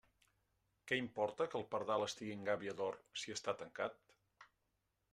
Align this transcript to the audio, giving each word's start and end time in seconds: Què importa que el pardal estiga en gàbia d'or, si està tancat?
Què 0.91 0.97
importa 1.01 1.47
que 1.51 1.59
el 1.61 1.67
pardal 1.75 2.07
estiga 2.07 2.39
en 2.39 2.49
gàbia 2.49 2.77
d'or, 2.83 3.01
si 3.25 3.39
està 3.39 3.59
tancat? 3.63 4.05